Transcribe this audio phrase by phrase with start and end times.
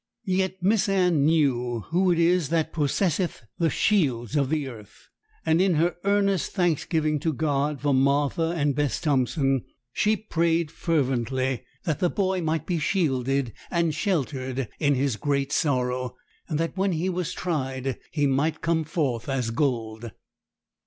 [0.25, 5.09] Yet Miss Anne knew who it is that possesseth 'the shields of the earth,'
[5.45, 11.63] and in her earnest thanksgiving to God for Martha and Bess Thompson, she prayed fervently
[11.83, 16.15] that the boy might be shielded and sheltered in his great sorrow,
[16.49, 20.09] and that when he was tried he might come forth as gold.